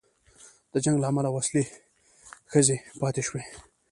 [0.73, 1.63] د جنګ له امله وسلې
[2.51, 3.43] ښخي پاتې شوې.